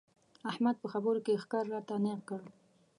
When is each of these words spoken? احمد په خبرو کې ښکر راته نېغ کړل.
احمد 0.51 0.75
په 0.79 0.87
خبرو 0.93 1.19
کې 1.25 1.41
ښکر 1.43 1.63
راته 1.73 1.95
نېغ 2.03 2.19
کړل. 2.29 2.47